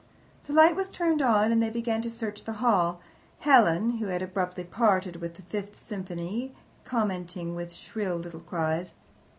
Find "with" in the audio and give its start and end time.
5.17-5.35, 7.53-7.71